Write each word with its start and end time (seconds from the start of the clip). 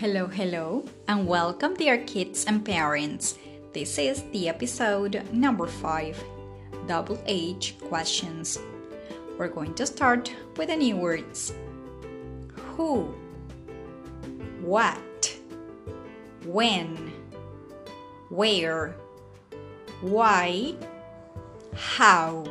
Hello, 0.00 0.28
hello, 0.28 0.84
and 1.08 1.26
welcome, 1.26 1.74
dear 1.74 1.98
kids 2.04 2.44
and 2.44 2.64
parents. 2.64 3.36
This 3.72 3.98
is 3.98 4.22
the 4.30 4.48
episode 4.48 5.26
number 5.32 5.66
five 5.66 6.16
WH 6.86 7.72
questions. 7.88 8.60
We're 9.36 9.48
going 9.48 9.74
to 9.74 9.84
start 9.86 10.32
with 10.56 10.68
the 10.68 10.76
new 10.76 10.96
words 10.96 11.52
Who, 12.76 13.12
What, 14.60 15.36
When, 16.46 17.12
Where, 18.28 18.94
Why, 20.00 20.76
How. 21.74 22.44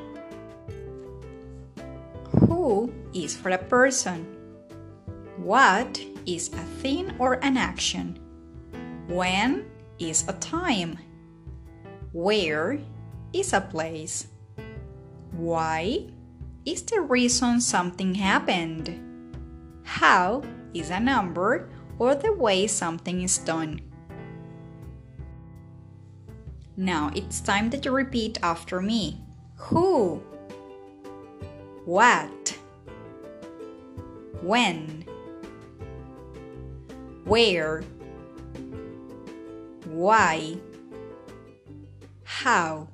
Who 2.41 2.93
is 3.13 3.37
for 3.37 3.51
a 3.51 3.57
person? 3.57 4.25
What 5.37 5.97
is 6.27 6.49
a 6.49 6.65
thing 6.83 7.15
or 7.17 7.43
an 7.43 7.57
action? 7.57 8.19
When 9.07 9.65
is 9.97 10.27
a 10.27 10.33
time? 10.33 10.99
Where 12.11 12.79
is 13.33 13.53
a 13.53 13.61
place? 13.61 14.27
Why 15.31 16.07
is 16.65 16.83
the 16.83 17.01
reason 17.01 17.61
something 17.61 18.15
happened? 18.15 18.99
How 19.83 20.43
is 20.73 20.89
a 20.89 20.99
number 20.99 21.69
or 21.97 22.13
the 22.13 22.33
way 22.33 22.67
something 22.67 23.21
is 23.21 23.37
done? 23.37 23.81
Now 26.75 27.11
it's 27.15 27.39
time 27.39 27.69
that 27.71 27.85
you 27.85 27.91
repeat 27.91 28.37
after 28.43 28.81
me. 28.81 29.21
Who? 29.55 30.21
What? 31.85 32.57
When? 34.41 35.05
Where, 37.27 37.83
why, 39.85 40.55
how. 42.23 42.87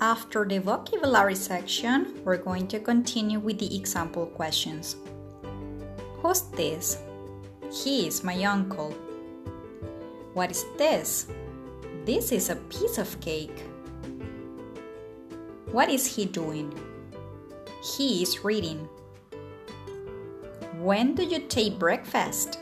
After 0.00 0.44
the 0.44 0.58
vocabulary 0.58 1.34
section, 1.34 2.20
we're 2.24 2.36
going 2.38 2.66
to 2.68 2.80
continue 2.80 3.38
with 3.38 3.58
the 3.58 3.76
example 3.76 4.26
questions. 4.26 4.96
Who's 6.22 6.42
this? 6.56 6.98
He 7.70 8.08
is 8.08 8.24
my 8.24 8.42
uncle. 8.44 8.90
What 10.34 10.50
is 10.50 10.64
this? 10.76 11.26
This 12.08 12.32
is 12.32 12.48
a 12.48 12.56
piece 12.72 12.96
of 12.96 13.20
cake. 13.20 13.68
What 15.72 15.90
is 15.90 16.06
he 16.06 16.24
doing? 16.24 16.72
He 17.84 18.22
is 18.22 18.42
reading. 18.42 18.88
When 20.80 21.14
do 21.14 21.22
you 21.22 21.40
take 21.40 21.78
breakfast? 21.78 22.60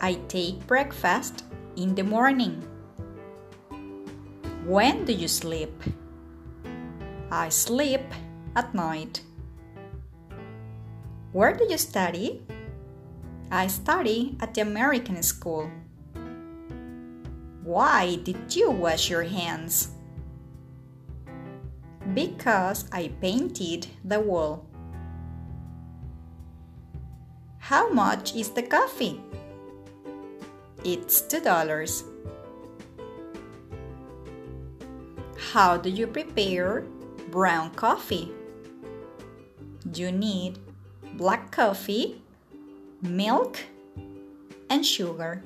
I 0.00 0.14
take 0.28 0.66
breakfast 0.66 1.44
in 1.76 1.94
the 1.94 2.04
morning. 2.04 2.64
When 4.64 5.04
do 5.04 5.12
you 5.12 5.28
sleep? 5.28 5.76
I 7.30 7.50
sleep 7.50 8.00
at 8.56 8.72
night. 8.72 9.20
Where 11.32 11.52
do 11.52 11.66
you 11.68 11.76
study? 11.76 12.40
I 13.50 13.66
study 13.66 14.38
at 14.40 14.54
the 14.54 14.62
American 14.62 15.22
school. 15.22 15.70
Why 17.68 18.16
did 18.24 18.56
you 18.56 18.70
wash 18.70 19.10
your 19.10 19.24
hands? 19.24 19.90
Because 22.14 22.88
I 22.90 23.12
painted 23.20 23.86
the 24.02 24.20
wall. 24.20 24.64
How 27.58 27.92
much 27.92 28.34
is 28.34 28.48
the 28.48 28.62
coffee? 28.62 29.20
It's 30.82 31.20
two 31.20 31.42
dollars. 31.44 32.04
How 35.52 35.76
do 35.76 35.90
you 35.90 36.06
prepare 36.06 36.86
brown 37.30 37.72
coffee? 37.76 38.32
You 39.92 40.10
need 40.10 40.58
black 41.20 41.50
coffee, 41.52 42.22
milk, 43.02 43.58
and 44.70 44.86
sugar. 44.86 45.44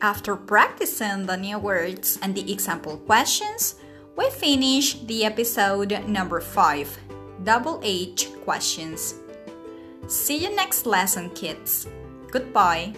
After 0.00 0.36
practicing 0.36 1.26
the 1.26 1.36
new 1.36 1.58
words 1.58 2.20
and 2.22 2.32
the 2.32 2.52
example 2.52 2.98
questions, 2.98 3.74
we 4.16 4.30
finish 4.30 4.94
the 4.94 5.24
episode 5.24 5.90
number 6.06 6.40
5 6.40 6.98
WH 7.42 8.44
questions. 8.44 9.14
See 10.06 10.36
you 10.36 10.54
next 10.54 10.86
lesson, 10.86 11.30
kids. 11.30 11.88
Goodbye. 12.30 12.94